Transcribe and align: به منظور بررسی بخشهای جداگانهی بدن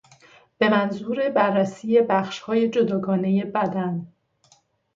به 0.57 0.69
منظور 0.69 1.29
بررسی 1.29 2.01
بخشهای 2.01 2.69
جداگانهی 2.69 3.43
بدن 3.43 4.07